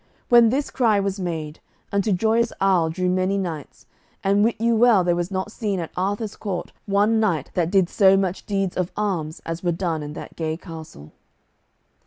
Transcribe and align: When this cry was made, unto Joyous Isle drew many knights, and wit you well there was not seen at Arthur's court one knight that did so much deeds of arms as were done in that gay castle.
When 0.29 0.49
this 0.49 0.71
cry 0.71 0.99
was 0.99 1.19
made, 1.19 1.59
unto 1.91 2.11
Joyous 2.11 2.51
Isle 2.59 2.89
drew 2.89 3.07
many 3.07 3.37
knights, 3.37 3.85
and 4.23 4.43
wit 4.43 4.59
you 4.59 4.75
well 4.75 5.03
there 5.03 5.15
was 5.15 5.29
not 5.29 5.51
seen 5.51 5.79
at 5.79 5.91
Arthur's 5.95 6.35
court 6.35 6.71
one 6.87 7.19
knight 7.19 7.51
that 7.53 7.69
did 7.69 7.87
so 7.87 8.17
much 8.17 8.47
deeds 8.47 8.75
of 8.75 8.91
arms 8.97 9.41
as 9.45 9.61
were 9.63 9.71
done 9.71 10.01
in 10.01 10.13
that 10.13 10.35
gay 10.35 10.57
castle. 10.57 11.11